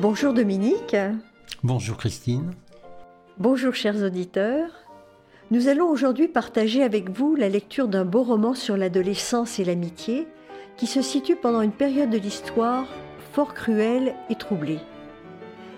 [0.00, 0.96] Bonjour Dominique.
[1.62, 2.52] Bonjour Christine.
[3.36, 4.70] Bonjour chers auditeurs.
[5.50, 10.26] Nous allons aujourd'hui partager avec vous la lecture d'un beau roman sur l'adolescence et l'amitié
[10.78, 12.86] qui se situe pendant une période de l'histoire
[13.34, 14.78] fort cruelle et troublée.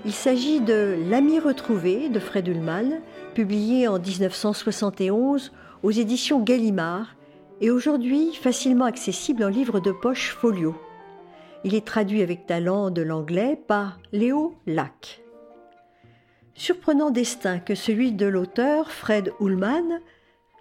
[0.05, 3.01] Il s'agit de L'ami retrouvé de Fred Ullmann,
[3.35, 5.51] publié en 1971
[5.83, 7.17] aux éditions Gallimard
[7.61, 10.77] et aujourd'hui facilement accessible en livre de poche folio.
[11.65, 15.23] Il est traduit avec talent de l'anglais par Léo Lac.
[16.55, 20.01] Surprenant destin que celui de l'auteur Fred Ullmann,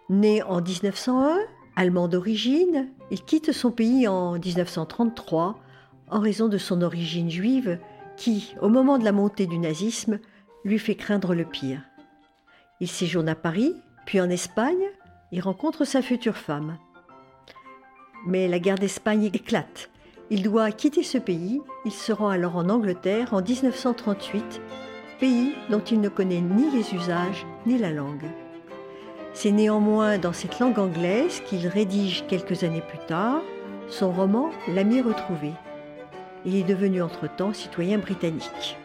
[0.10, 1.40] né en 1901,
[1.76, 5.60] allemand d'origine, il quitte son pays en 1933
[6.12, 7.80] en raison de son origine juive
[8.16, 10.20] qui, au moment de la montée du nazisme,
[10.64, 11.82] lui fait craindre le pire.
[12.80, 13.74] Il séjourne à Paris,
[14.06, 14.86] puis en Espagne,
[15.32, 16.78] il rencontre sa future femme.
[18.28, 19.90] Mais la guerre d'Espagne éclate
[20.32, 24.62] il doit quitter ce pays, il se rend alors en Angleterre en 1938,
[25.20, 28.30] pays dont il ne connaît ni les usages ni la langue.
[29.34, 33.42] C'est néanmoins dans cette langue anglaise qu'il rédige quelques années plus tard
[33.90, 35.52] son roman L'ami retrouvé.
[36.46, 38.78] Il est devenu entre-temps citoyen britannique.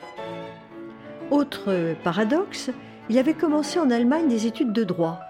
[1.30, 2.70] Autre paradoxe,
[3.08, 5.20] il avait commencé en Allemagne des études de droit,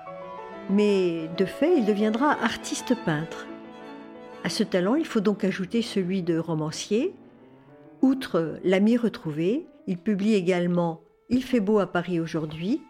[0.70, 3.46] mais de fait il deviendra artiste peintre.
[4.46, 7.12] À ce talent, il faut donc ajouter celui de romancier.
[8.00, 12.80] Outre L'ami retrouvé, il publie également Il fait beau à Paris aujourd'hui,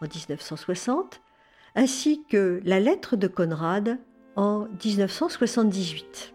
[0.00, 1.20] en 1960,
[1.76, 4.00] ainsi que La lettre de Conrad
[4.34, 6.34] en 1978.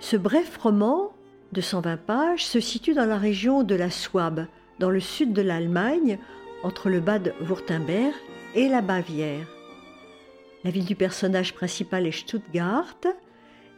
[0.00, 1.12] Ce bref roman
[1.52, 4.48] de 120 pages se situe dans la région de la Souabe,
[4.80, 6.18] dans le sud de l'Allemagne,
[6.64, 8.16] entre le Bad Württemberg
[8.56, 9.46] et la Bavière.
[10.62, 12.98] La ville du personnage principal est Stuttgart.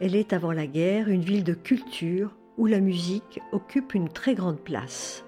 [0.01, 4.35] Elle est avant la guerre une ville de culture où la musique occupe une très
[4.35, 5.23] grande place.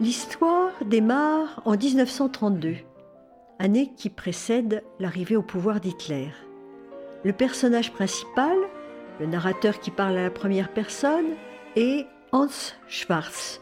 [0.00, 2.74] L'histoire démarre en 1932,
[3.60, 6.30] année qui précède l'arrivée au pouvoir d'Hitler.
[7.24, 8.56] Le personnage principal,
[9.20, 11.34] le narrateur qui parle à la première personne,
[11.76, 12.48] est Hans
[12.88, 13.60] Schwarz,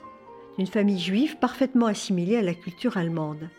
[0.57, 3.51] d'une famille juive parfaitement assimilée à la culture allemande.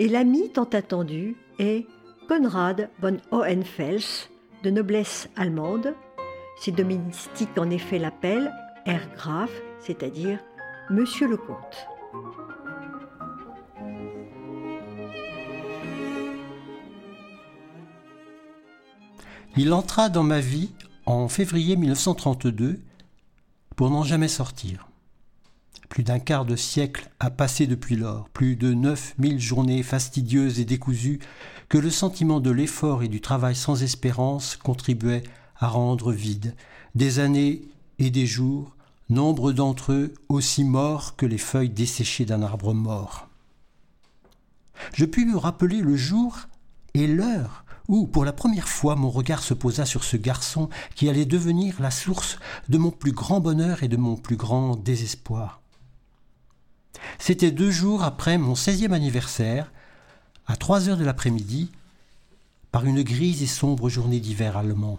[0.00, 1.86] Et l'ami tant attendu est
[2.28, 4.28] Konrad von Hohenfels,
[4.62, 5.92] de noblesse allemande.
[6.60, 8.52] Ses domestiques en effet l'appellent
[8.86, 9.50] Herr Graf,
[9.80, 10.38] c'est-à-dire
[10.88, 11.88] Monsieur le Comte.
[19.56, 20.70] Il entra dans ma vie
[21.06, 22.78] en février 1932
[23.74, 24.87] pour n'en jamais sortir.
[25.88, 30.60] Plus d'un quart de siècle a passé depuis lors, plus de neuf mille journées fastidieuses
[30.60, 31.18] et décousues
[31.68, 35.22] que le sentiment de l'effort et du travail sans espérance contribuait
[35.56, 36.54] à rendre vide.
[36.94, 37.62] Des années
[37.98, 38.76] et des jours,
[39.08, 43.28] nombre d'entre eux aussi morts que les feuilles desséchées d'un arbre mort.
[44.94, 46.38] Je puis me rappeler le jour
[46.94, 51.08] et l'heure où, pour la première fois, mon regard se posa sur ce garçon qui
[51.08, 52.38] allait devenir la source
[52.68, 55.62] de mon plus grand bonheur et de mon plus grand désespoir.
[57.18, 59.70] C'était deux jours après mon 16e anniversaire,
[60.46, 61.70] à 3 heures de l'après-midi,
[62.72, 64.98] par une grise et sombre journée d'hiver allemand.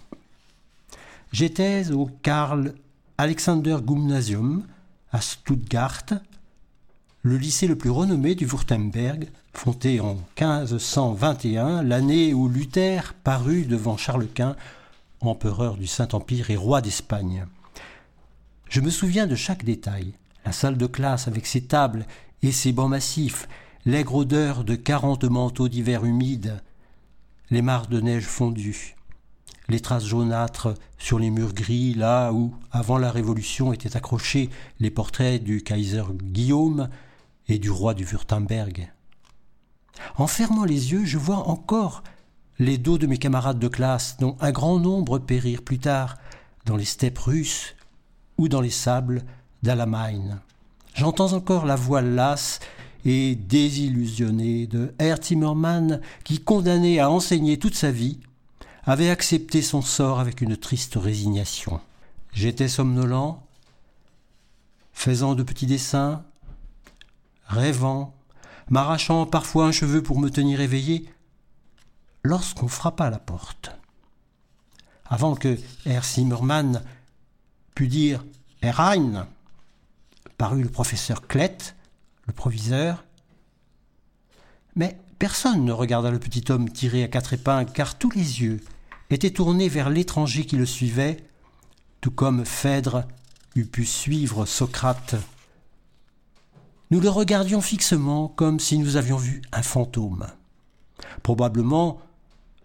[1.31, 2.73] J'étais au Karl
[3.17, 4.65] Alexander Gymnasium
[5.11, 6.05] à Stuttgart,
[7.21, 13.97] le lycée le plus renommé du Württemberg, fondé en 1521, l'année où Luther parut devant
[13.97, 14.55] Charles Quint,
[15.21, 17.45] empereur du Saint-Empire et roi d'Espagne.
[18.69, 20.13] Je me souviens de chaque détail.
[20.45, 22.05] La salle de classe avec ses tables
[22.41, 23.47] et ses bancs massifs,
[23.85, 26.61] l'aigre odeur de quarante manteaux d'hiver humides,
[27.49, 28.95] les mares de neige fondues,
[29.67, 34.49] les traces jaunâtres sur les murs gris, là où, avant la Révolution, étaient accrochés
[34.79, 36.89] les portraits du Kaiser Guillaume
[37.47, 38.91] et du roi du Württemberg.
[40.17, 42.03] En fermant les yeux, je vois encore
[42.57, 46.17] les dos de mes camarades de classe, dont un grand nombre périrent plus tard
[46.65, 47.75] dans les steppes russes
[48.37, 49.23] ou dans les sables
[50.95, 52.59] J'entends encore la voix lasse
[53.05, 58.19] et désillusionnée de Herr Zimmermann qui, condamné à enseigner toute sa vie,
[58.83, 61.79] avait accepté son sort avec une triste résignation.
[62.33, 63.43] J'étais somnolent,
[64.93, 66.23] faisant de petits dessins,
[67.47, 68.13] rêvant,
[68.69, 71.05] m'arrachant parfois un cheveu pour me tenir éveillé,
[72.23, 73.71] lorsqu'on frappa à la porte.
[75.05, 76.83] Avant que Herr Zimmermann
[77.75, 78.23] pût dire
[78.61, 79.27] Herr Hein,
[80.39, 81.75] parut le professeur Klett,
[82.25, 83.03] le proviseur.
[84.75, 88.61] Mais personne ne regarda le petit homme tiré à quatre épingles, car tous les yeux
[89.09, 91.17] étaient tournés vers l'étranger qui le suivait,
[91.99, 93.03] tout comme Phèdre
[93.55, 95.15] eût pu suivre Socrate.
[96.89, 100.27] Nous le regardions fixement comme si nous avions vu un fantôme.
[101.21, 101.99] Probablement,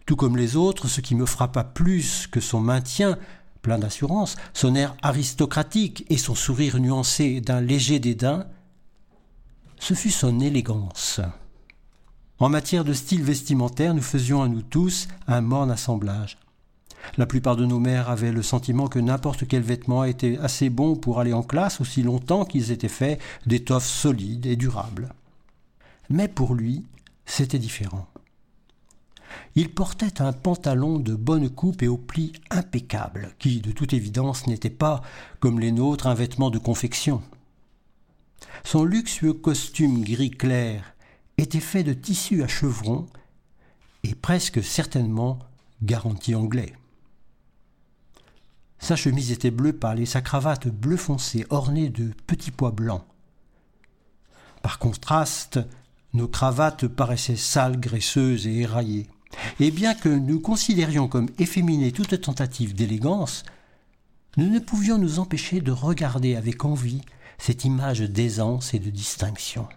[0.05, 3.17] tout comme les autres, ce qui me frappa plus que son maintien,
[3.65, 8.45] plein d'assurance, son air aristocratique et son sourire nuancé d'un léger dédain,
[9.79, 11.19] ce fut son élégance.
[12.37, 16.37] En matière de style vestimentaire, nous faisions à nous tous un morne assemblage.
[17.17, 20.95] La plupart de nos mères avaient le sentiment que n'importe quel vêtement était assez bon
[20.95, 25.09] pour aller en classe aussi longtemps qu'ils étaient faits d'étoffes solides et durables.
[26.11, 26.85] Mais pour lui,
[27.25, 28.05] c'était différent.
[29.55, 34.47] Il portait un pantalon de bonne coupe et aux plis impeccables, qui, de toute évidence,
[34.47, 35.01] n'était pas,
[35.39, 37.21] comme les nôtres, un vêtement de confection.
[38.63, 40.95] Son luxueux costume gris clair
[41.37, 43.05] était fait de tissu à chevrons
[44.03, 45.39] et presque certainement
[45.83, 46.73] garanti anglais.
[48.79, 53.03] Sa chemise était bleue pâle et sa cravate bleu foncé ornée de petits pois blancs.
[54.61, 55.59] Par contraste,
[56.13, 59.07] nos cravates paraissaient sales, graisseuses et éraillées.
[59.59, 63.43] Et bien que nous considérions comme efféminée toute tentative d'élégance,
[64.37, 67.01] nous ne pouvions nous empêcher de regarder avec envie
[67.37, 69.67] cette image d'aisance et de distinction.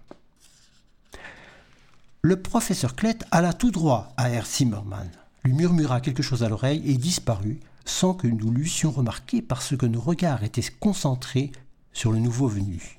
[2.22, 5.10] Le professeur Klett alla tout droit à Herr Zimmermann,
[5.44, 9.86] lui murmura quelque chose à l'oreille et disparut sans que nous l'eussions remarqué parce que
[9.86, 11.52] nos regards étaient concentrés
[11.92, 12.98] sur le nouveau venu.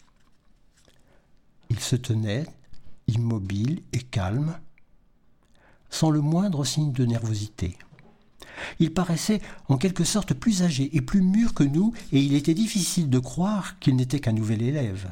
[1.70, 2.46] Il se tenait,
[3.08, 4.58] immobile et calme,
[5.90, 7.78] sans le moindre signe de nervosité.
[8.80, 12.54] Il paraissait en quelque sorte plus âgé et plus mûr que nous, et il était
[12.54, 15.12] difficile de croire qu'il n'était qu'un nouvel élève.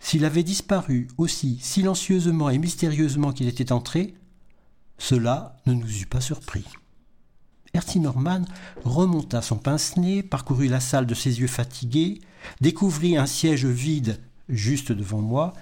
[0.00, 4.14] S'il avait disparu aussi silencieusement et mystérieusement qu'il était entré,
[4.98, 6.64] cela ne nous eût pas surpris.
[7.96, 8.42] Norman
[8.84, 12.20] remonta son pince-nez, parcourut la salle de ses yeux fatigués,
[12.60, 15.52] découvrit un siège vide juste devant moi,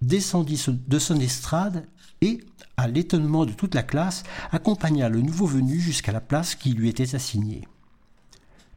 [0.00, 1.86] descendit de son estrade
[2.22, 2.40] et,
[2.78, 6.88] à l'étonnement de toute la classe, accompagna le nouveau venu jusqu'à la place qui lui
[6.88, 7.68] était assignée.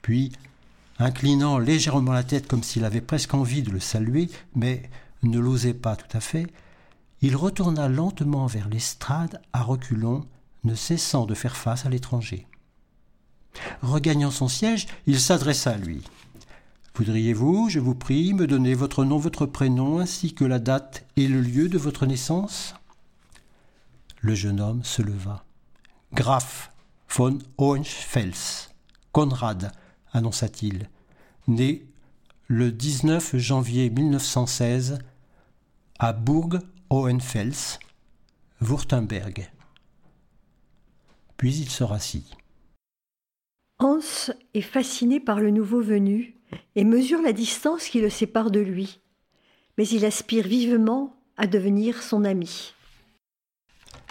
[0.02, 0.34] Puis,
[1.00, 4.90] inclinant légèrement la tête comme s'il avait presque envie de le saluer, mais
[5.24, 6.48] ne l'osait pas tout à fait,
[7.22, 10.26] il retourna lentement vers l'estrade à reculons,
[10.64, 12.48] ne cessant de faire face à l'étranger.
[13.82, 16.02] Regagnant son siège, il s'adressa à lui.
[16.96, 21.28] Voudriez-vous, je vous prie, me donner votre nom, votre prénom, ainsi que la date et
[21.28, 22.76] le lieu de votre naissance?
[24.26, 25.46] Le jeune homme se leva.
[26.12, 26.72] Graf
[27.08, 28.74] von Hohenfels,
[29.12, 29.72] Conrad,
[30.14, 30.90] annonça-t-il,
[31.48, 31.86] né
[32.48, 34.98] le 19 janvier 1916
[36.00, 37.78] à Burg Hohenfels,
[38.62, 39.48] Württemberg.
[41.38, 42.26] Puis il se rassit.
[43.78, 46.36] Hans est fasciné par le nouveau venu
[46.74, 49.02] et mesure la distance qui le sépare de lui,
[49.78, 52.74] mais il aspire vivement à devenir son ami.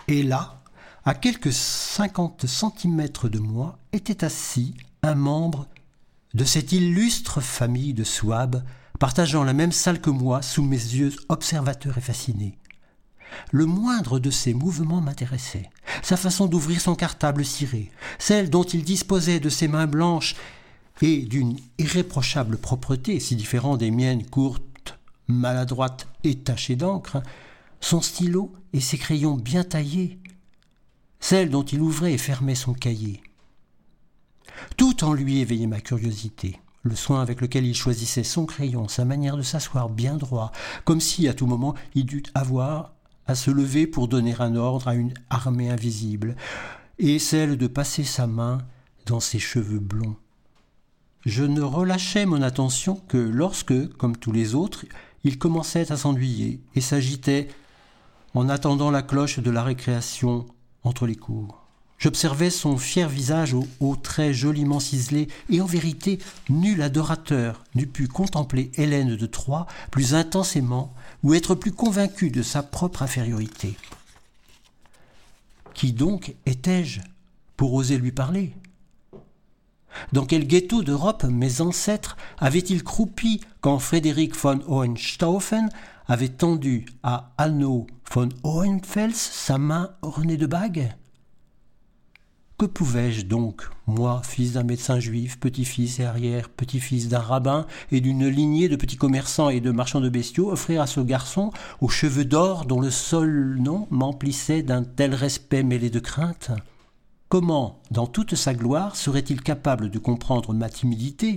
[0.09, 0.63] Et là,
[1.05, 5.67] à quelques cinquante centimètres de moi, était assis un membre
[6.35, 8.65] de cette illustre famille de Souabe,
[8.99, 12.59] partageant la même salle que moi sous mes yeux observateurs et fascinés.
[13.51, 15.71] Le moindre de ses mouvements m'intéressait.
[16.03, 20.37] Sa façon d'ouvrir son cartable ciré, celle dont il disposait de ses mains blanches
[21.03, 27.23] et d'une irréprochable propreté, si différente des miennes courtes, maladroite et tachée d'encre,
[27.81, 30.19] son stylo et ses crayons bien taillés,
[31.21, 33.23] celle dont il ouvrait et fermait son cahier.
[34.77, 39.05] Tout en lui éveillait ma curiosité, le soin avec lequel il choisissait son crayon, sa
[39.05, 40.53] manière de s'asseoir bien droit,
[40.85, 42.95] comme si à tout moment il dût avoir
[43.27, 46.37] à se lever pour donner un ordre à une armée invisible,
[46.99, 48.59] et celle de passer sa main
[49.07, 50.17] dans ses cheveux blonds.
[51.25, 54.85] Je ne relâchais mon attention que lorsque, comme tous les autres,
[55.25, 57.49] il commençait à s'ennuyer et s'agitait
[58.35, 60.47] en attendant la cloche de la récréation
[60.83, 61.65] entre les cours.
[61.99, 66.19] J'observais son fier visage aux, traits joliment ciselés, et en vérité,
[66.51, 72.43] nul adorateur n'eût pu contempler Hélène de Troie plus intensément ou être plus convaincu de
[72.43, 73.77] sa propre infériorité.
[75.73, 77.01] Qui donc étais-je
[77.57, 78.53] pour oser lui parler?
[80.13, 85.71] Dans quel ghetto d'Europe mes ancêtres avaient-ils croupi quand Frédéric von Hohenstaufen
[86.07, 90.95] avait tendu à Anno von Hohenfels sa main ornée de bagues.
[92.57, 98.29] Que pouvais-je donc, moi, fils d'un médecin juif, petit-fils et arrière-petit-fils d'un rabbin et d'une
[98.29, 102.25] lignée de petits commerçants et de marchands de bestiaux, offrir à ce garçon, aux cheveux
[102.25, 106.53] d'or dont le seul nom m'emplissait d'un tel respect mêlé de crainte?
[107.29, 111.37] Comment, dans toute sa gloire, serait-il capable de comprendre ma timidité,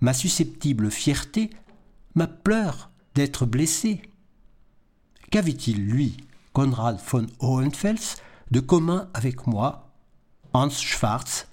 [0.00, 1.50] ma susceptible fierté,
[2.14, 4.02] ma peur d'être blessé
[5.30, 6.16] Qu'avait-il, lui,
[6.52, 8.18] Konrad von Hohenfels,
[8.50, 9.92] de commun avec moi,
[10.52, 11.46] Hans Schwarz,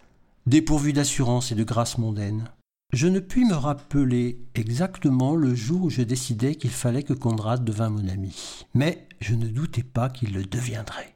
[0.46, 2.50] dépourvu d'assurance et de grâce mondaine?
[2.94, 7.64] Je ne puis me rappeler exactement le jour où je décidai qu'il fallait que Conrad
[7.64, 11.16] devînt mon ami, mais je ne doutais pas qu'il le deviendrait.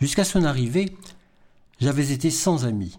[0.00, 0.96] Jusqu'à son arrivée,
[1.80, 2.98] j'avais été sans amis.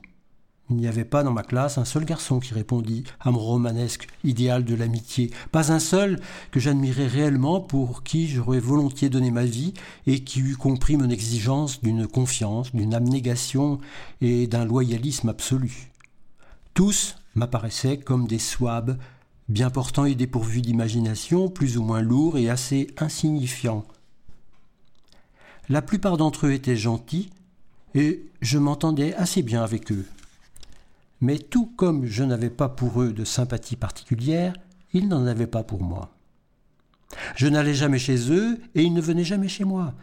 [0.71, 4.07] Il n'y avait pas dans ma classe un seul garçon qui répondit à mon romanesque
[4.23, 6.19] idéal de l'amitié, pas un seul
[6.49, 9.75] que j'admirais réellement pour qui j'aurais volontiers donné ma vie
[10.07, 13.79] et qui eût compris mon exigence d'une confiance, d'une abnégation
[14.21, 15.91] et d'un loyalisme absolu.
[16.73, 18.97] Tous m'apparaissaient comme des swabs,
[19.47, 23.85] bien portants et dépourvus d'imagination, plus ou moins lourds et assez insignifiants.
[25.69, 27.29] La plupart d'entre eux étaient gentils,
[27.93, 30.05] et je m'entendais assez bien avec eux.
[31.25, 34.53] Mais tout comme je n'avais pas pour eux de sympathie particulière,
[34.93, 36.15] ils n'en avaient pas pour moi.
[37.35, 39.95] Je n'allais jamais chez eux et ils ne venaient jamais chez moi.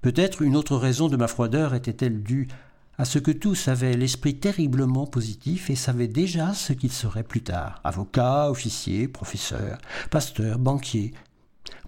[0.00, 2.48] Peut-être une autre raison de ma froideur était-elle due
[2.96, 7.42] à ce que tous avaient l'esprit terriblement positif et savaient déjà ce qu'ils seraient plus
[7.42, 9.76] tard avocats, officiers, professeurs,
[10.10, 11.12] pasteurs, banquiers.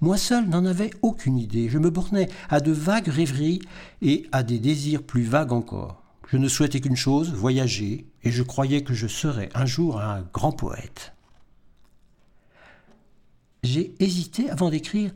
[0.02, 3.62] Moi seul n'en avais aucune idée, je me bornais à de vagues rêveries
[4.02, 6.07] et à des désirs plus vagues encore.
[6.30, 10.22] Je ne souhaitais qu'une chose, voyager, et je croyais que je serais un jour un
[10.32, 11.14] grand poète.
[13.62, 15.10] J'ai hésité avant d'écrire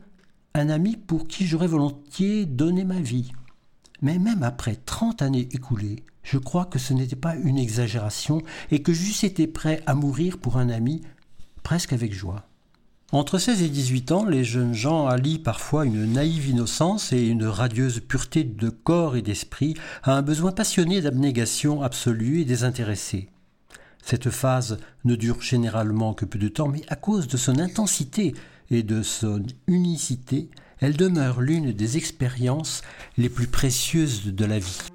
[0.55, 3.31] un ami pour qui j'aurais volontiers donné ma vie.
[4.01, 8.41] Mais même après trente années écoulées, je crois que ce n'était pas une exagération
[8.71, 11.01] et que j'eusse été prêt à mourir pour un ami
[11.61, 12.47] presque avec joie.
[13.13, 17.45] Entre 16 et 18 ans, les jeunes gens allient parfois une naïve innocence et une
[17.45, 23.29] radieuse pureté de corps et d'esprit à un besoin passionné d'abnégation absolue et désintéressée.
[24.01, 28.33] Cette phase ne dure généralement que peu de temps, mais à cause de son intensité
[28.71, 32.81] et de son unicité, elle demeure l'une des expériences
[33.19, 34.92] les plus précieuses de la vie.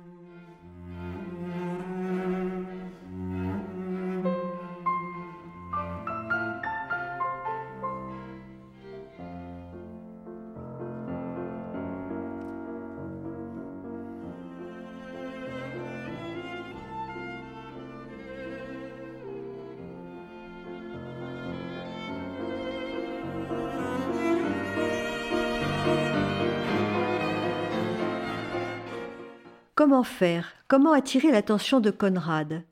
[29.78, 30.54] Comment faire?
[30.66, 32.64] Comment attirer l'attention de Conrad?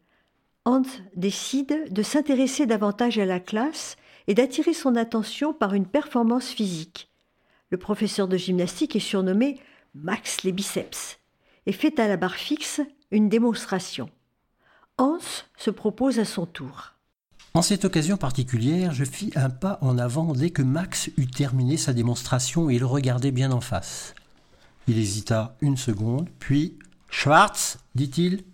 [0.65, 0.83] Hans
[1.15, 3.97] décide de s'intéresser davantage à la classe
[4.27, 7.09] et d'attirer son attention par une performance physique.
[7.71, 9.61] Le professeur de gymnastique est surnommé
[9.95, 11.21] Max les biceps
[11.67, 12.81] et fait à la barre fixe
[13.13, 14.11] une démonstration.
[14.99, 15.21] Hans
[15.57, 16.95] se propose à son tour.
[17.55, 21.77] En cette occasion particulière, je fis un pas en avant dès que Max eut terminé
[21.77, 24.17] sa démonstration et il regardait bien en face.
[24.89, 26.79] Il hésita une seconde, puis
[27.19, 28.45] Schwartz, dit-il.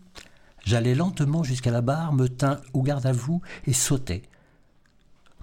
[0.64, 4.22] J'allais lentement jusqu'à la barre, me tint au garde à vous et sautai.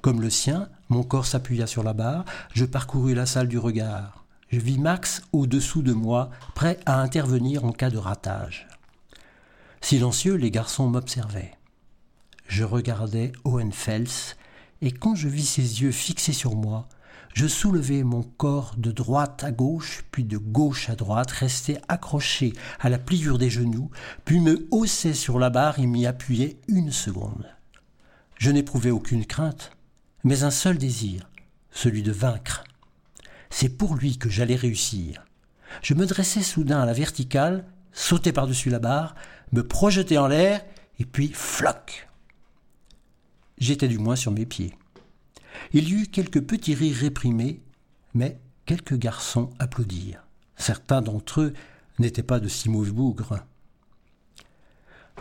[0.02, 2.24] Comme le sien, mon corps s'appuya sur la barre,
[2.54, 4.24] je parcourus la salle du regard.
[4.48, 8.70] Je vis Max au-dessous de moi, prêt à intervenir en cas de ratage.
[9.82, 11.58] Silencieux, les garçons m'observaient.
[12.48, 13.74] Je regardais Owen
[14.82, 16.88] et quand je vis ses yeux fixés sur moi,
[17.34, 22.54] Je soulevai mon corps de droite à gauche, puis de gauche à droite, restai accroché
[22.80, 23.90] à la pliure des genoux,
[24.26, 27.46] puis me haussai sur la barre et m'y appuyai une seconde.
[28.38, 29.72] Je n'éprouvais aucune crainte,
[30.24, 31.30] mais un seul désir,
[31.72, 32.64] celui de vaincre.
[33.50, 35.26] C'est pour lui que j'allais réussir.
[35.82, 39.16] Je me dressai soudain à la verticale, sautai par-dessus la barre,
[39.52, 40.64] me projetai en l'air,
[41.00, 42.10] et puis floc.
[43.58, 44.74] J'étais du moins sur mes pieds.
[45.74, 47.62] Il y eut quelques petits rires réprimés,
[48.14, 50.24] mais quelques garçons applaudirent.
[50.56, 51.54] Certains d'entre eux
[52.00, 53.40] n'étaient pas de si mauvais bougres.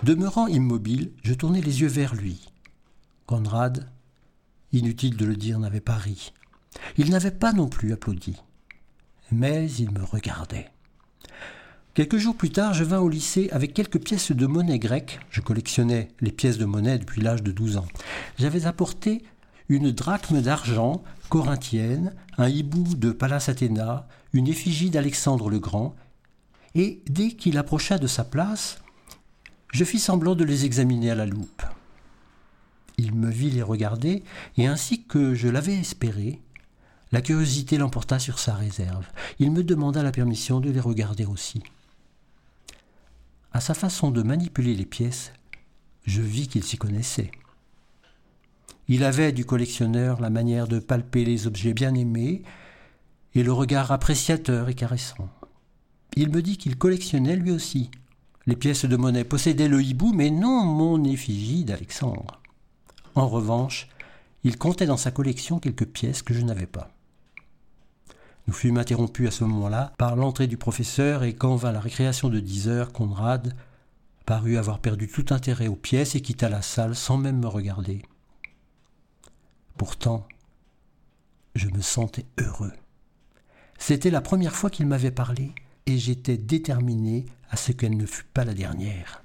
[0.03, 2.53] Demeurant immobile, je tournai les yeux vers lui.
[3.27, 3.91] Conrad,
[4.73, 6.33] inutile de le dire, n'avait pas ri.
[6.97, 8.37] Il n'avait pas non plus applaudi.
[9.33, 10.71] Mais il me regardait.
[11.95, 15.19] Quelques jours plus tard, je vins au lycée avec quelques pièces de monnaie grecque.
[15.31, 17.89] Je collectionnais les pièces de monnaie depuis l'âge de 12 ans.
[18.39, 19.25] J'avais apporté
[19.69, 25.95] une drachme d'argent corinthienne, un hibou de Pallas Athéna, une effigie d'Alexandre le Grand,
[26.75, 28.79] et dès qu'il approcha de sa place,
[29.73, 31.63] je fis semblant de les examiner à la loupe.
[32.97, 34.23] Il me vit les regarder,
[34.57, 36.41] et ainsi que je l'avais espéré,
[37.13, 39.07] la curiosité l'emporta sur sa réserve.
[39.39, 41.63] Il me demanda la permission de les regarder aussi.
[43.53, 45.33] À sa façon de manipuler les pièces,
[46.05, 47.31] je vis qu'il s'y connaissait.
[48.91, 52.43] Il avait du collectionneur la manière de palper les objets bien aimés
[53.35, 55.29] et le regard appréciateur et caressant.
[56.17, 57.91] Il me dit qu'il collectionnait lui aussi.
[58.47, 62.41] Les pièces de monnaie possédaient le hibou, mais non mon effigie d'Alexandre.
[63.15, 63.89] En revanche,
[64.43, 66.91] il comptait dans sa collection quelques pièces que je n'avais pas.
[68.47, 72.31] Nous fûmes interrompus à ce moment-là par l'entrée du professeur et quand vint la récréation
[72.31, 73.55] de dix heures, Conrad
[74.25, 78.01] parut avoir perdu tout intérêt aux pièces et quitta la salle sans même me regarder.
[79.79, 80.27] Pourtant,
[81.55, 82.73] je me sentais heureux.
[83.79, 85.53] C'était la première fois qu'il m'avait parlé
[85.87, 89.23] et j'étais déterminé à ce qu'elle ne fût pas la dernière.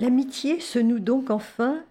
[0.00, 1.84] L'amitié se noue donc enfin,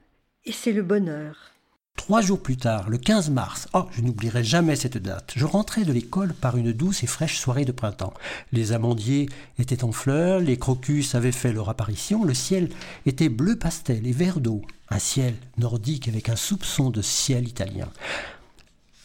[0.44, 1.52] et c'est le bonheur.
[1.96, 5.84] Trois jours plus tard, le 15 mars, oh, je n'oublierai jamais cette date, je rentrais
[5.84, 8.16] de l'école par une douce et fraîche soirée de printemps.
[8.52, 12.70] Les amandiers étaient en fleurs, les crocus avaient fait leur apparition, le ciel
[13.06, 17.90] était bleu pastel et vert d'eau, un ciel nordique avec un soupçon de ciel italien.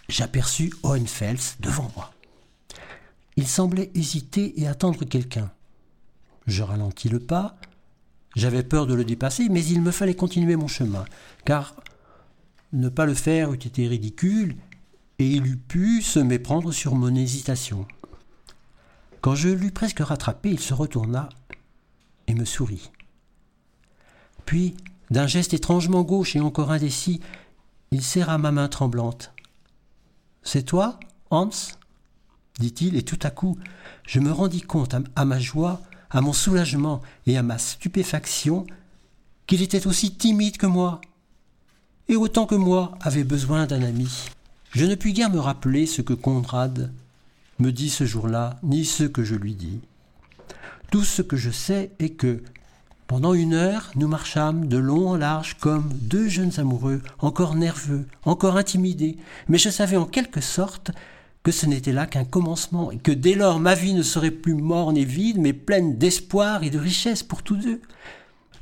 [0.09, 2.11] J'aperçus Hohenfels devant moi.
[3.37, 5.51] Il semblait hésiter et attendre quelqu'un.
[6.47, 7.57] Je ralentis le pas,
[8.37, 11.05] j'avais peur de le dépasser, mais il me fallait continuer mon chemin,
[11.45, 11.75] car
[12.73, 14.57] ne pas le faire eût été ridicule,
[15.19, 17.87] et il eût pu se méprendre sur mon hésitation.
[19.21, 21.29] Quand je l'eus presque rattrapé, il se retourna
[22.27, 22.91] et me sourit.
[24.45, 24.77] Puis,
[25.11, 27.21] d'un geste étrangement gauche et encore indécis,
[27.91, 29.33] il serra ma main tremblante.
[30.43, 30.99] C'est toi,
[31.31, 31.51] Hans?
[32.59, 33.59] dit-il, et tout à coup,
[34.07, 35.81] je me rendis compte à ma joie
[36.15, 38.67] à mon soulagement et à ma stupéfaction
[39.47, 41.01] qu'il était aussi timide que moi,
[42.09, 44.09] et autant que moi avait besoin d'un ami.
[44.71, 46.93] Je ne puis guère me rappeler ce que Conrad
[47.59, 49.81] me dit ce jour-là, ni ce que je lui dis.
[50.91, 52.43] Tout ce que je sais est que,
[53.07, 58.07] pendant une heure, nous marchâmes de long en large comme deux jeunes amoureux, encore nerveux,
[58.25, 59.17] encore intimidés,
[59.49, 60.91] mais je savais en quelque sorte
[61.45, 64.55] que ce n'était là qu'un commencement, et que dès lors ma vie ne serait plus
[64.55, 67.81] morne et vide, mais pleine d'espoir et de richesse pour tous deux.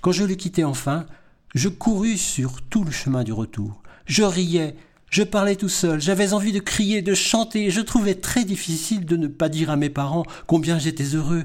[0.01, 1.07] Quand je le quittai enfin,
[1.55, 3.83] je courus sur tout le chemin du retour.
[4.05, 4.75] Je riais,
[5.11, 9.07] je parlais tout seul, j'avais envie de crier, de chanter, et je trouvais très difficile
[9.07, 11.45] de ne pas dire à mes parents combien j'étais heureux,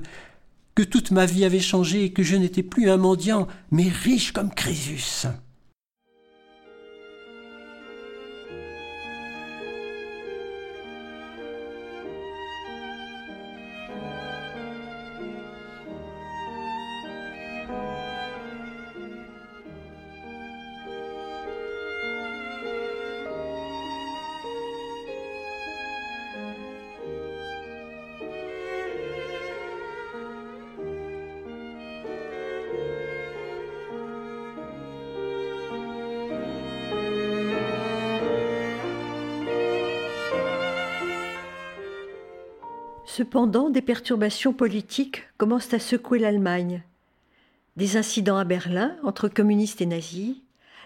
[0.73, 4.31] que toute ma vie avait changé et que je n'étais plus un mendiant, mais riche
[4.31, 5.27] comme Crésus.
[43.17, 46.83] Cependant, des perturbations politiques commencent à secouer l'Allemagne.
[47.75, 50.35] Des incidents à Berlin entre communistes et nazis,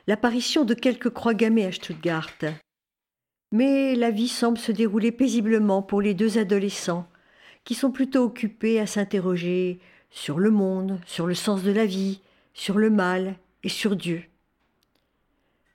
[0.08, 2.32] l'apparition de quelques croix gammées à Stuttgart.
[3.52, 7.06] Mais la vie semble se dérouler paisiblement pour les deux adolescents,
[7.66, 12.22] qui sont plutôt occupés à s'interroger sur le monde, sur le sens de la vie,
[12.54, 14.24] sur le mal et sur Dieu.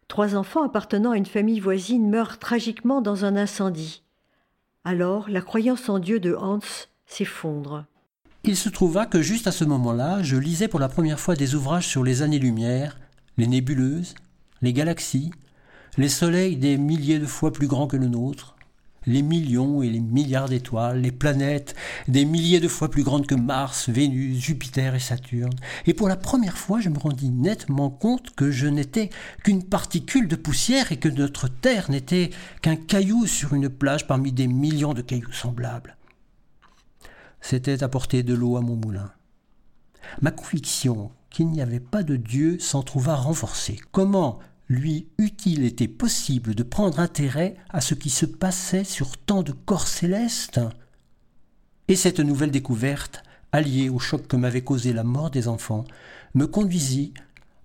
[0.09, 4.06] Trois enfants appartenant à une famille voisine meurent tragiquement dans un incendie.
[4.89, 6.61] Alors la croyance en Dieu de Hans
[7.07, 7.87] s'effondre.
[8.45, 11.57] Il se trouva que juste à ce moment-là, je lisais pour la première fois des
[11.57, 12.97] ouvrages sur les années-lumière,
[13.37, 14.15] les nébuleuses,
[14.63, 15.33] les galaxies,
[15.99, 18.55] les soleils des milliers de fois plus grands que le nôtre,
[19.07, 21.75] les millions et les milliards d'étoiles, les planètes
[22.09, 25.55] des milliers de fois plus grandes que Mars, Vénus, Jupiter et Saturne.
[25.87, 29.11] Et pour la première fois, je me rendis nettement compte que je n'étais
[29.43, 32.31] qu'une particule de poussière et que notre Terre n'était
[32.63, 35.97] qu'un caillou sur une plage parmi des millions de cailloux semblables.
[37.41, 39.13] C'était apporter de l'eau à mon moulin.
[40.21, 43.79] Ma conviction qu'il n'y avait pas de Dieu s'en trouva renforcée.
[43.93, 49.43] Comment lui eût-il été possible de prendre intérêt à ce qui se passait sur tant
[49.43, 50.61] de corps célestes?
[51.89, 55.85] Et cette nouvelle découverte, alliée au choc que m'avait causé la mort des enfants,
[56.35, 57.15] me conduisit,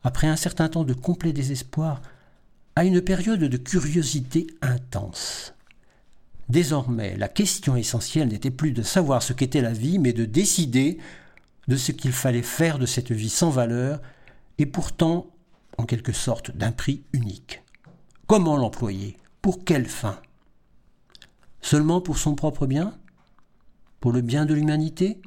[0.03, 2.01] après un certain temps de complet désespoir,
[2.75, 5.53] à une période de curiosité intense.
[6.49, 10.99] Désormais, la question essentielle n'était plus de savoir ce qu'était la vie, mais de décider
[11.67, 14.01] de ce qu'il fallait faire de cette vie sans valeur,
[14.57, 15.30] et pourtant
[15.77, 17.63] en quelque sorte d'un prix unique.
[18.27, 19.17] Comment l'employer?
[19.41, 20.19] Pour quelle fin?
[21.61, 22.97] Seulement pour son propre bien?
[23.99, 25.21] Pour le bien de l'humanité?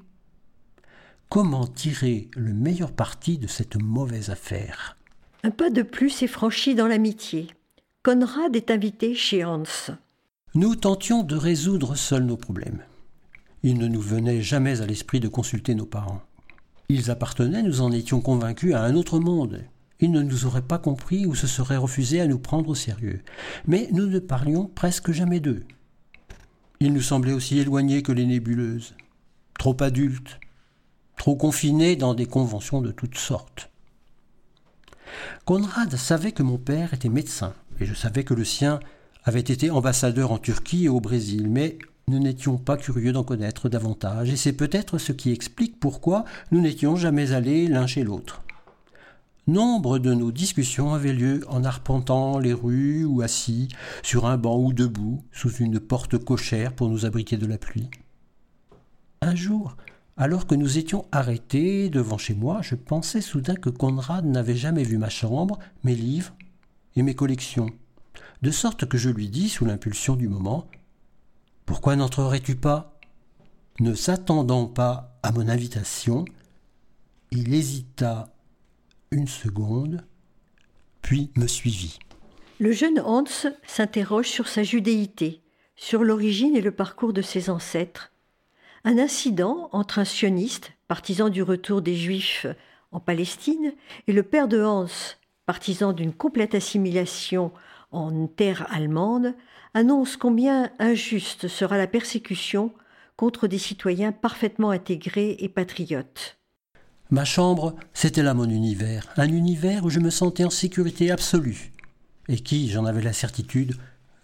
[1.29, 4.97] Comment tirer le meilleur parti de cette mauvaise affaire?
[5.43, 7.49] Un pas de plus est franchi dans l'amitié.
[8.03, 9.63] Conrad est invité chez Hans.
[10.55, 12.83] Nous tentions de résoudre seuls nos problèmes.
[13.63, 16.23] Il ne nous venait jamais à l'esprit de consulter nos parents.
[16.89, 19.65] Ils appartenaient, nous en étions convaincus, à un autre monde,
[20.01, 23.23] il ne nous aurait pas compris ou se serait refusé à nous prendre au sérieux.
[23.67, 25.65] Mais nous ne parlions presque jamais d'eux.
[26.81, 28.95] Ils nous semblaient aussi éloignés que les nébuleuses,
[29.59, 30.41] trop adultes,
[31.17, 33.71] trop confinés dans des conventions de toutes sortes.
[35.45, 38.81] Conrad savait que mon père était médecin, et je savais que le sien
[39.25, 41.79] avait été ambassadeur en Turquie et au Brésil, mais
[42.09, 46.61] nous n'étions pas curieux d'en connaître davantage, et c'est peut-être ce qui explique pourquoi nous
[46.61, 48.44] n'étions jamais allés l'un chez l'autre.
[49.47, 53.69] Nombre de nos discussions avaient lieu en arpentant les rues ou assis
[54.03, 57.91] sur un banc ou debout sous une porte cochère pour nous abriter de la pluie.
[59.21, 59.77] Un jour,
[60.17, 64.83] alors que nous étions arrêtés devant chez moi, je pensais soudain que Conrad n'avait jamais
[64.83, 66.33] vu ma chambre, mes livres
[66.97, 67.69] et mes collections,
[68.41, 70.67] de sorte que je lui dis, sous l'impulsion du moment,
[71.67, 72.99] Pourquoi n'entrerais-tu pas?
[73.81, 76.27] Ne s'attendant pas à mon invitation,
[77.31, 78.34] il hésita
[79.15, 80.05] une seconde,
[81.01, 81.99] puis me suivit.
[82.59, 83.25] Le jeune Hans
[83.65, 85.41] s'interroge sur sa judéité,
[85.77, 88.13] sur l'origine et le parcours de ses ancêtres.
[88.83, 92.47] Un incident entre un sioniste, partisan du retour des Juifs
[92.91, 93.73] en Palestine,
[94.09, 94.87] et le père de Hans,
[95.47, 97.53] partisan d'une complète assimilation
[97.93, 99.35] en terre allemande,
[99.75, 102.73] annonce combien injuste sera la persécution
[103.17, 106.37] contre des citoyens parfaitement intégrés et patriotes.
[107.11, 111.73] Ma chambre, c'était là mon univers, un univers où je me sentais en sécurité absolue,
[112.29, 113.77] et qui, j'en avais la certitude,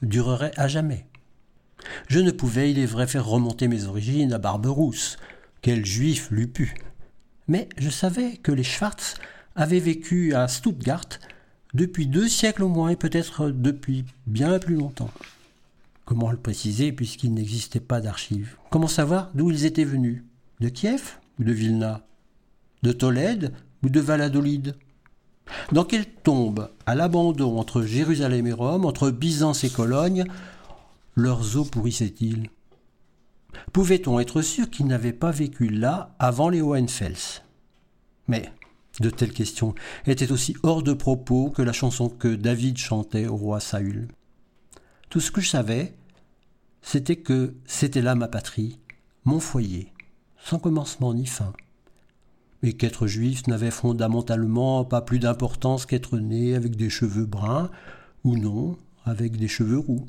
[0.03, 1.07] durerait à jamais.
[2.09, 5.19] Je ne pouvais, il est vrai, faire remonter mes origines à Barberousse,
[5.63, 6.75] quel juif l'eût pu.
[7.49, 9.17] Mais je savais que les Schwartz
[9.57, 11.09] avaient vécu à Stuttgart
[11.75, 15.11] depuis deux siècles au moins, et peut-être depuis bien plus longtemps.
[16.07, 18.57] Comment le préciser puisqu'il n'existait pas d'archives?
[18.71, 20.25] Comment savoir d'où ils étaient venus?
[20.61, 22.05] De Kiev ou de Vilna?
[22.83, 24.77] De Tolède ou de Valladolid.
[25.73, 30.25] Dans quelle tombe, à l'abandon entre Jérusalem et Rome, entre Byzance et Cologne,
[31.15, 32.51] leurs eaux pourrissaient-ils?
[33.73, 37.43] Pouvait-on être sûr qu'ils n'avaient pas vécu là avant les Hohenfels?
[38.29, 38.53] Mais
[39.01, 39.75] de telles questions
[40.07, 44.09] étaient aussi hors de propos que la chanson que David chantait au roi Saül.
[45.09, 45.95] Tout ce que je savais,
[46.83, 48.79] c'était que c'était là ma patrie,
[49.25, 49.93] mon foyer,
[50.39, 51.53] sans commencement ni fin
[52.63, 57.71] et qu'être juif n'avait fondamentalement pas plus d'importance qu'être né avec des cheveux bruns
[58.25, 60.07] ou non avec des cheveux roux.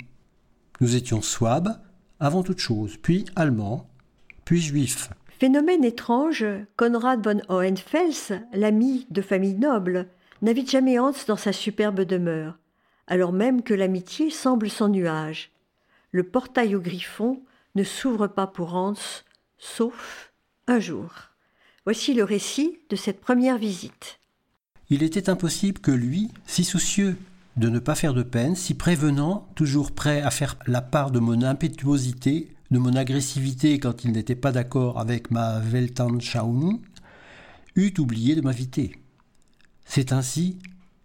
[0.79, 1.79] Nous étions swabes
[2.19, 3.89] avant toute chose, puis allemands,
[4.45, 5.09] puis juifs.
[5.39, 10.07] Phénomène étrange, Konrad von Hohenfels, l'ami de famille noble,
[10.41, 12.59] n'invite jamais Hans dans sa superbe demeure,
[13.07, 15.51] alors même que l'amitié semble sans nuage.
[16.11, 17.41] Le portail au griffon
[17.75, 18.93] ne s'ouvre pas pour Hans,
[19.57, 20.31] sauf
[20.67, 21.30] un jour.
[21.83, 24.19] Voici le récit de cette première visite.
[24.91, 27.17] Il était impossible que lui, si soucieux
[27.57, 31.17] de ne pas faire de peine, si prévenant, toujours prêt à faire la part de
[31.17, 36.81] mon impétuosité, de mon agressivité quand il n'était pas d'accord avec ma Weltanschauung,
[37.75, 38.95] eût oublié de m'inviter.
[39.83, 40.59] C'est ainsi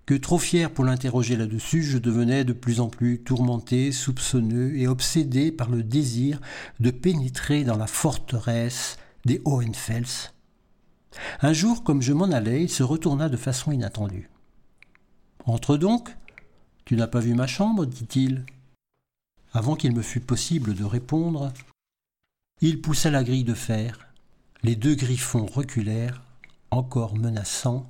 [0.04, 4.88] que, trop fier pour l'interroger là-dessus, je devenais de plus en plus tourmenté, soupçonneux et
[4.88, 6.38] obsédé par le désir
[6.80, 10.35] de pénétrer dans la forteresse des Hohenfels.
[11.40, 14.30] Un jour, comme je m'en allais, il se retourna de façon inattendue.
[15.44, 16.16] Entre donc,
[16.84, 17.86] tu n'as pas vu ma chambre?
[17.86, 18.44] dit-il.
[19.52, 21.52] Avant qu'il me fût possible de répondre,
[22.60, 24.08] il poussa la grille de fer.
[24.62, 26.22] Les deux griffons reculèrent,
[26.70, 27.88] encore menaçants,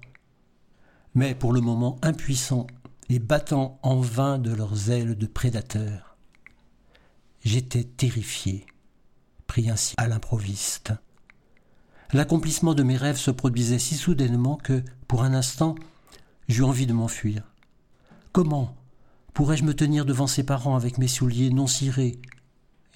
[1.14, 2.66] mais pour le moment impuissants
[3.08, 6.16] et battant en vain de leurs ailes de prédateurs.
[7.44, 8.66] J'étais terrifié,
[9.46, 10.92] pris ainsi à l'improviste.
[12.12, 15.74] L'accomplissement de mes rêves se produisait si soudainement que, pour un instant,
[16.48, 17.42] j'eus envie de m'enfuir.
[18.32, 18.74] Comment
[19.34, 22.18] Pourrais-je me tenir devant ses parents avec mes souliers non cirés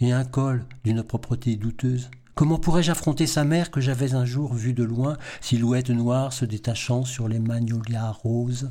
[0.00, 2.10] et un col d'une propreté douteuse?
[2.34, 6.46] Comment pourrais-je affronter sa mère que j'avais un jour vue de loin, silhouette noire se
[6.46, 8.70] détachant sur les magnolias roses?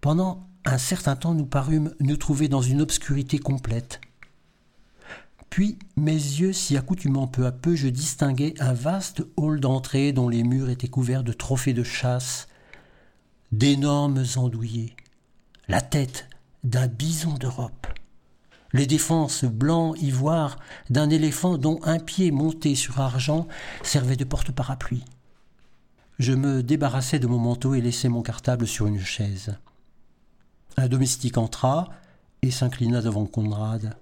[0.00, 4.00] Pendant un certain temps, nous parûmes nous trouver dans une obscurité complète.
[5.50, 10.28] Puis mes yeux s'y accoutumant peu à peu, je distinguai un vaste hall d'entrée dont
[10.28, 12.48] les murs étaient couverts de trophées de chasse,
[13.52, 14.94] d'énormes andouillés,
[15.68, 16.28] la tête
[16.64, 17.86] d'un bison d'Europe,
[18.72, 20.58] les défenses blanc ivoire
[20.90, 23.48] d'un éléphant dont un pied monté sur argent
[23.82, 25.04] servait de porte-parapluie.
[26.18, 29.56] Je me débarrassai de mon manteau et laissai mon cartable sur une chaise.
[30.76, 31.88] Un domestique entra
[32.42, 33.96] et s'inclina devant Conrad.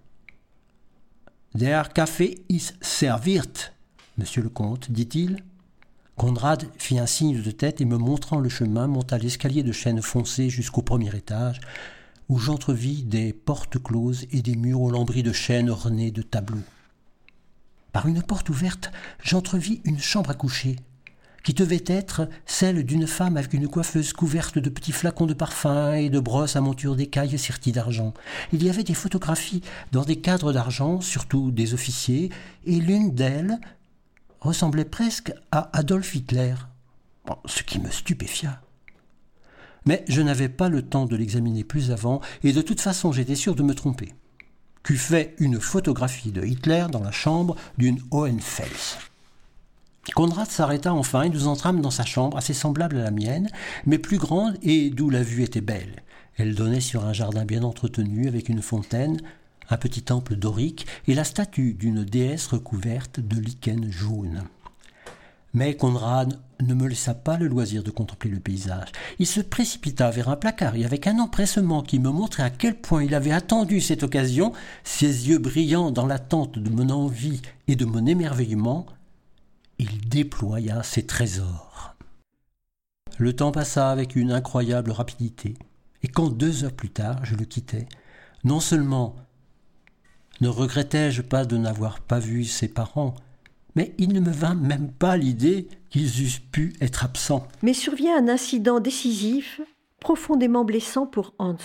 [1.57, 3.73] Der Café is serviert,
[4.19, 5.42] monsieur le comte, dit-il.
[6.14, 10.03] Conrad fit un signe de tête et me montrant le chemin monta l'escalier de chêne
[10.03, 11.62] foncé jusqu'au premier étage,
[12.29, 16.61] où j'entrevis des portes closes et des murs aux lambris de chêne ornés de tableaux.
[17.90, 18.90] Par une porte ouverte,
[19.23, 20.77] j'entrevis une chambre à coucher,
[21.47, 25.95] qui devait être celle d'une femme avec une coiffeuse couverte de petits flacons de parfum
[25.95, 28.15] et de brosses à monture d'écailles serties d'argent.
[28.53, 32.31] Il y avait des photographies dans des cadres d'argent, surtout des officiers,
[32.65, 33.61] et l'une d'elles
[34.41, 36.57] ressemblait presque à Adolf Hitler,
[37.45, 38.61] ce qui me stupéfia.
[39.85, 43.37] Mais je n'avais pas le temps de l'examiner plus avant, et de toute façon j'étais
[43.37, 44.15] sûr de me tromper.
[44.83, 48.99] Qu'eût fait une photographie de Hitler dans la chambre d'une Hohenfels.
[50.14, 53.49] Conrad s'arrêta enfin et nous entrâmes dans sa chambre, assez semblable à la mienne,
[53.85, 56.03] mais plus grande et d'où la vue était belle.
[56.37, 59.21] Elle donnait sur un jardin bien entretenu avec une fontaine,
[59.69, 64.45] un petit temple dorique et la statue d'une déesse recouverte de lichen jaune.
[65.55, 68.92] Mais Conrad ne me laissa pas le loisir de contempler le paysage.
[69.19, 72.77] Il se précipita vers un placard et avec un empressement qui me montrait à quel
[72.77, 74.53] point il avait attendu cette occasion,
[74.85, 78.87] ses yeux brillants dans l'attente de mon envie et de mon émerveillement,
[79.79, 81.95] il déploya ses trésors.
[83.19, 85.55] Le temps passa avec une incroyable rapidité,
[86.03, 87.89] et quand deux heures plus tard je le quittais,
[88.45, 89.17] non seulement
[90.41, 93.15] ne regrettai-je pas de n'avoir pas vu ses parents,
[93.75, 97.49] mais il ne me vint même pas l'idée qu'ils eussent pu être absents.
[97.62, 99.61] Mais survient un incident décisif,
[100.01, 101.57] profondément blessant pour Hans.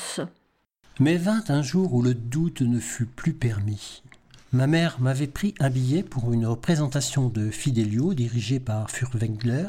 [0.99, 4.03] Mais vint un jour où le doute ne fut plus permis.
[4.51, 9.67] Ma mère m'avait pris un billet pour une représentation de Fidelio dirigée par Furwengler,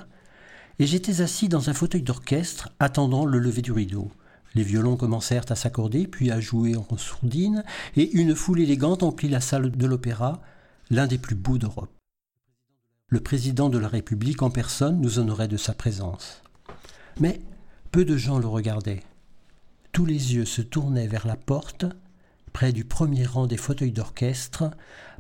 [0.79, 4.11] et j'étais assis dans un fauteuil d'orchestre attendant le lever du rideau.
[4.55, 7.65] Les violons commencèrent à s'accorder, puis à jouer en sourdine,
[7.97, 10.43] et une foule élégante emplit la salle de l'opéra,
[10.91, 11.93] l'un des plus beaux d'Europe
[13.13, 16.43] le président de la République en personne nous honorait de sa présence.
[17.21, 17.43] Mais
[17.91, 19.03] peu de gens le regardaient.
[19.93, 21.85] Tous les yeux se tournaient vers la porte,
[22.53, 24.71] près du premier rang des fauteuils d'orchestre,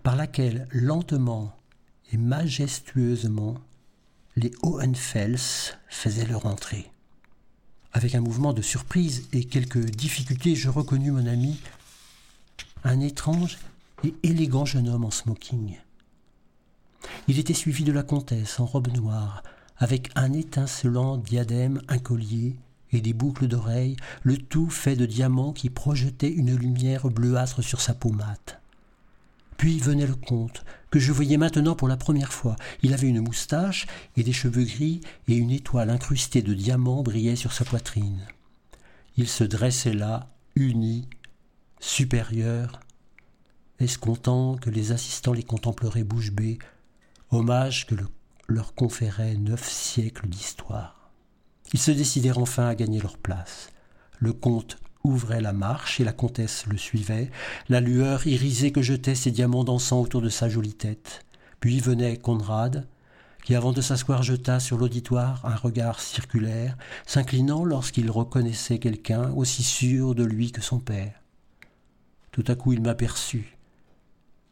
[0.02, 1.56] par laquelle lentement
[2.12, 3.56] et majestueusement
[4.36, 5.38] les Hohenfels
[5.88, 6.90] faisaient leur entrée.
[7.92, 11.60] Avec un mouvement de surprise et quelques difficultés, je reconnus mon ami,
[12.84, 13.58] un étrange
[14.04, 15.76] et élégant jeune homme en smoking.
[17.28, 19.42] Il était suivi de la comtesse en robe noire,
[19.76, 22.56] avec un étincelant diadème, un collier
[22.92, 27.80] et des boucles d'oreilles, le tout fait de diamants qui projetaient une lumière bleuâtre sur
[27.80, 28.60] sa peau mate.
[29.56, 32.56] Puis venait le comte, que je voyais maintenant pour la première fois.
[32.82, 37.36] Il avait une moustache et des cheveux gris, et une étoile incrustée de diamants brillait
[37.36, 38.26] sur sa poitrine.
[39.16, 41.08] Il se dressait là, uni,
[41.80, 42.80] supérieur,
[43.78, 46.58] escomptant que les assistants les contempleraient bouche bée,
[47.30, 47.94] hommage que
[48.48, 51.01] leur conférait neuf siècles d'histoire.
[51.72, 53.70] Ils se décidèrent enfin à gagner leur place.
[54.18, 57.30] Le comte ouvrait la marche et la comtesse le suivait,
[57.68, 61.24] la lueur irisée que jetait ses diamants dansant autour de sa jolie tête.
[61.60, 62.86] Puis venait Conrad,
[63.44, 69.62] qui avant de s'asseoir jeta sur l'auditoire un regard circulaire, s'inclinant lorsqu'il reconnaissait quelqu'un aussi
[69.62, 71.14] sûr de lui que son père.
[72.30, 73.58] Tout à coup il m'aperçut,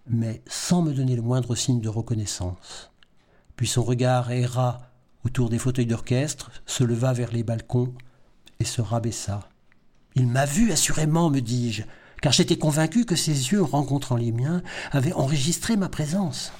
[0.08, 2.90] mais sans me donner le moindre signe de reconnaissance.
[3.56, 4.89] Puis son regard erra
[5.24, 7.92] autour des fauteuils d'orchestre, se leva vers les balcons
[8.58, 9.48] et se rabaissa.
[10.14, 11.82] Il m'a vu assurément, me dis-je,
[12.20, 16.52] car j'étais convaincu que ses yeux, rencontrant les miens, avaient enregistré ma présence.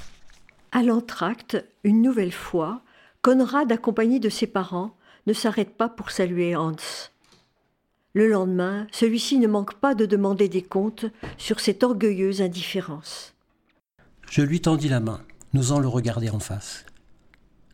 [0.73, 2.83] À l'entracte, une nouvelle fois,
[3.23, 4.96] Conrad, accompagné de ses parents,
[5.27, 6.77] ne s'arrête pas pour saluer Hans.
[8.14, 11.07] Le lendemain, celui-ci ne manque pas de demander des comptes
[11.38, 13.35] sur cette orgueilleuse indifférence.
[14.31, 15.20] Je lui tendis la main,
[15.53, 16.85] n'osant le regarder en face,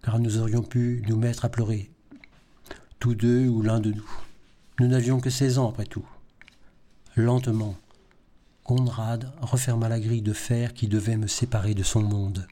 [0.06, 1.90] car nous aurions pu nous mettre à pleurer,
[3.00, 4.08] tous deux ou l'un de nous.
[4.78, 6.06] Nous n'avions que seize ans après tout.
[7.16, 7.74] Lentement,
[8.62, 12.46] Conrad referma la grille de fer qui devait me séparer de son monde.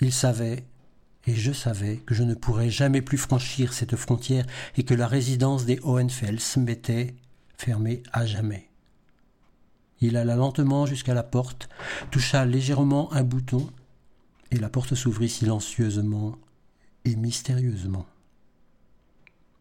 [0.00, 0.64] Il savait,
[1.26, 4.46] et je savais, que je ne pourrais jamais plus franchir cette frontière
[4.78, 7.14] et que la résidence des Hohenfels m'était
[7.58, 8.70] fermée à jamais.
[10.00, 11.68] Il alla lentement jusqu'à la porte,
[12.10, 13.70] toucha légèrement un bouton,
[14.50, 16.36] et la porte s'ouvrit silencieusement
[17.04, 18.06] et mystérieusement.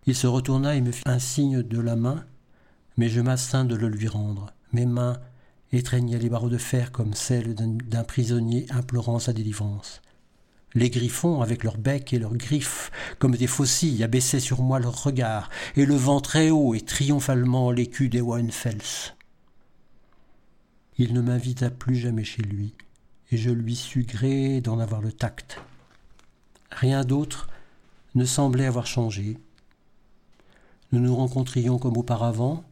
[0.06, 2.24] Il se retourna et me fit un signe de la main,
[2.98, 4.54] mais je m'astins de le lui rendre.
[4.72, 5.20] Mes mains
[5.72, 10.02] étreignaient les barreaux de fer comme celles d'un prisonnier implorant sa délivrance.
[10.76, 15.04] Les griffons, avec leurs becs et leurs griffes, comme des faucilles, abaissaient sur moi leurs
[15.04, 19.14] regards, élevant très haut et triomphalement l'écu des Hohenfels.
[20.98, 22.74] Il ne m'invita plus jamais chez lui,
[23.32, 25.60] et je lui sus gré d'en avoir le tact.
[26.72, 27.50] Rien d'autre
[28.14, 29.38] ne semblait avoir changé,
[30.92, 32.64] nous nous rencontrions comme auparavant,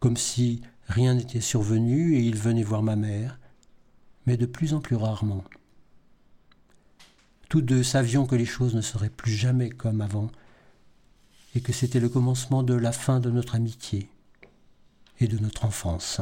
[0.00, 3.38] comme si rien n'était survenu et il venait voir ma mère,
[4.24, 5.44] mais de plus en plus rarement.
[7.48, 10.30] Tous deux savions que les choses ne seraient plus jamais comme avant,
[11.54, 14.08] et que c'était le commencement de la fin de notre amitié
[15.20, 16.20] et de notre enfance.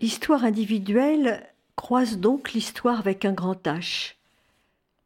[0.00, 4.14] L'histoire individuelle croise donc l'histoire avec un grand H.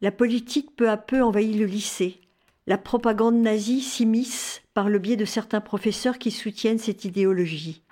[0.00, 2.20] La politique peu à peu envahit le lycée.
[2.68, 7.83] La propagande nazie s'immisce par le biais de certains professeurs qui soutiennent cette idéologie.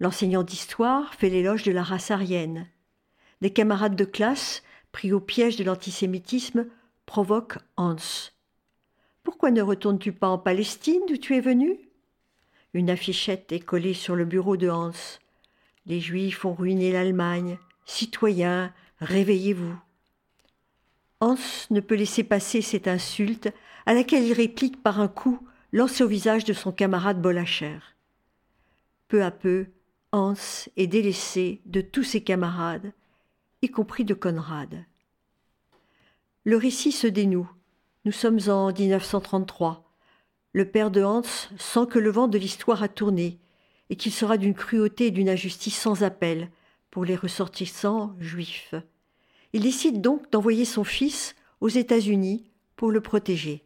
[0.00, 2.66] L'enseignant d'histoire fait l'éloge de la race aryenne.
[3.40, 6.66] Des camarades de classe, pris au piège de l'antisémitisme,
[7.06, 7.94] provoquent Hans.
[9.22, 11.78] Pourquoi ne retournes-tu pas en Palestine d'où tu es venu?
[12.74, 14.90] Une affichette est collée sur le bureau de Hans.
[15.86, 17.58] Les Juifs ont ruiné l'Allemagne.
[17.84, 19.76] Citoyens, réveillez-vous.
[21.20, 21.36] Hans
[21.70, 23.52] ne peut laisser passer cette insulte
[23.86, 25.38] à laquelle il réplique par un coup
[25.72, 27.78] lancé au visage de son camarade Bolacher.
[29.08, 29.66] Peu à peu,
[30.12, 30.34] Hans
[30.76, 32.92] est délaissé de tous ses camarades,
[33.62, 34.84] y compris de Conrad.
[36.44, 37.50] Le récit se dénoue.
[38.04, 39.84] Nous sommes en 1933.
[40.52, 43.38] Le père de Hans sent que le vent de l'histoire a tourné
[43.90, 46.50] et qu'il sera d'une cruauté et d'une injustice sans appel
[46.90, 48.74] pour les ressortissants juifs.
[49.52, 53.64] Il décide donc d'envoyer son fils aux États-Unis pour le protéger.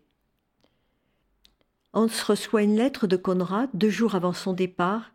[1.93, 5.13] Hans reçoit une lettre de Conrad deux jours avant son départ,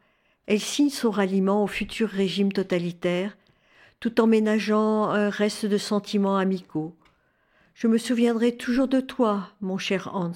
[0.48, 3.38] elle signe son ralliement au futur régime totalitaire,
[4.00, 6.96] tout en ménageant un reste de sentiments amicaux.
[7.74, 10.32] Je me souviendrai toujours de toi, mon cher Hans.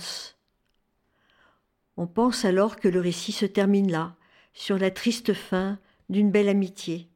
[1.97, 4.15] On pense alors que le récit se termine là,
[4.53, 5.79] sur la triste fin
[6.09, 7.07] d'une belle amitié.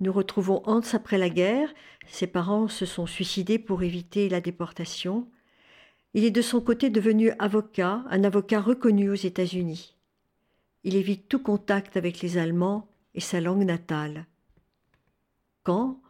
[0.00, 1.72] Nous retrouvons Hans après la guerre.
[2.08, 5.28] Ses parents se sont suicidés pour éviter la déportation.
[6.14, 9.94] Il est de son côté devenu avocat, un avocat reconnu aux États-Unis.
[10.84, 14.26] Il évite tout contact avec les Allemands et sa langue natale.
[15.62, 16.00] Quand,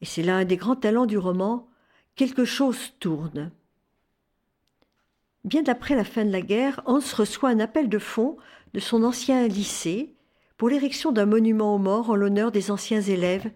[0.00, 1.68] et c'est là un des grands talents du roman,
[2.16, 3.52] quelque chose tourne.
[5.44, 8.36] Bien après la fin de la guerre, Hans reçoit un appel de fonds
[8.74, 10.14] de son ancien lycée
[10.58, 13.50] pour l'érection d'un monument aux morts en l'honneur des anciens élèves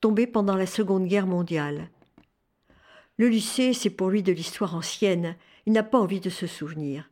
[0.00, 1.88] tombés pendant la Seconde Guerre mondiale.
[3.16, 7.10] Le lycée, c'est pour lui de l'histoire ancienne, il n'a pas envie de se souvenir.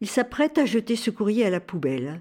[0.00, 2.20] Il s'apprête à jeter ce courrier à la poubelle.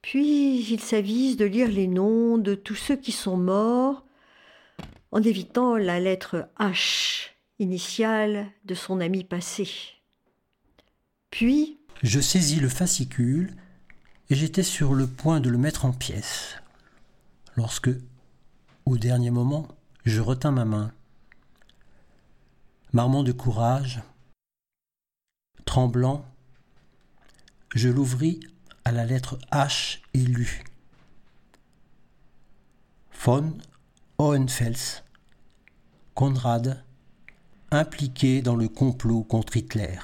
[0.00, 4.04] Puis il s'avise de lire les noms de tous ceux qui sont morts,
[5.12, 7.31] en évitant la lettre H,
[7.62, 9.68] initiale de son ami passé.
[11.30, 11.78] Puis.
[12.02, 13.54] Je saisis le fascicule
[14.28, 16.56] et j'étais sur le point de le mettre en pièces.
[17.54, 17.90] Lorsque,
[18.84, 19.68] au dernier moment,
[20.04, 20.92] je retins ma main.
[22.92, 24.02] Marmant de courage,
[25.64, 26.24] tremblant,
[27.74, 28.40] je l'ouvris
[28.84, 30.64] à la lettre H et lus.
[33.24, 33.56] Von
[34.18, 35.04] Hohenfels,
[36.14, 36.82] Conrad,
[37.72, 39.98] impliqué dans le complot contre Hitler.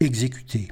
[0.00, 0.68] Exécuté.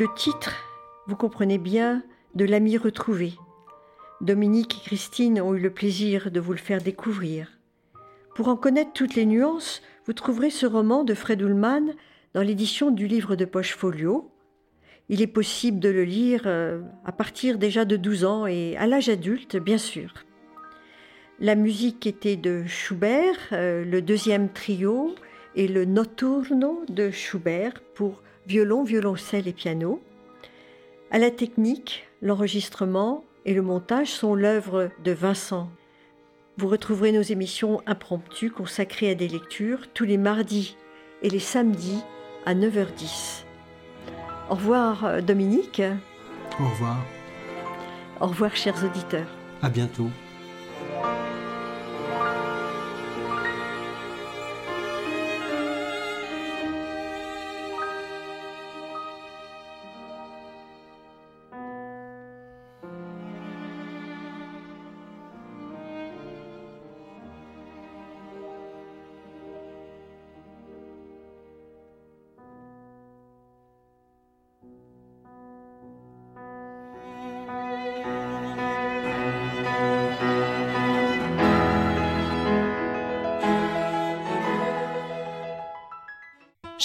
[0.00, 0.56] Le titre,
[1.08, 2.02] vous comprenez bien,
[2.34, 3.34] de l'ami retrouvé.
[4.22, 7.58] Dominique et Christine ont eu le plaisir de vous le faire découvrir.
[8.34, 11.92] Pour en connaître toutes les nuances, vous trouverez ce roman de Fred Ullmann
[12.32, 14.30] dans l'édition du livre de poche Folio.
[15.10, 18.86] Il est possible de le lire euh, à partir déjà de 12 ans et à
[18.86, 20.14] l'âge adulte, bien sûr.
[21.40, 25.14] La musique était de Schubert, euh, le deuxième trio
[25.56, 30.00] et le Notturno de Schubert pour violon, violoncelle et piano.
[31.10, 35.70] À la technique, l'enregistrement et le montage sont l'œuvre de Vincent.
[36.56, 40.76] Vous retrouverez nos émissions impromptues consacrées à des lectures tous les mardis
[41.22, 42.02] et les samedis
[42.46, 43.44] à 9h10.
[44.50, 45.82] Au revoir Dominique.
[46.60, 46.96] Au revoir.
[48.20, 49.28] Au revoir chers auditeurs.
[49.62, 50.10] À bientôt.